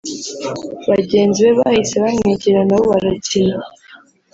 bagenzi 0.89 1.39
be 1.45 1.51
bahise 1.59 1.95
bamwegera 2.03 2.61
nabo 2.67 2.83
barakina 2.91 3.57